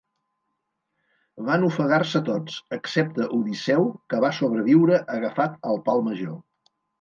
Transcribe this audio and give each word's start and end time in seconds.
Van 1.49 1.65
ofegar-se 1.67 2.21
tots, 2.29 2.55
excepte 2.77 3.27
Odisseu, 3.37 3.85
que 4.15 4.23
va 4.25 4.33
sobreviure 4.39 4.99
agafat 5.19 5.61
al 5.73 5.79
pal 5.91 6.05
major. 6.11 6.35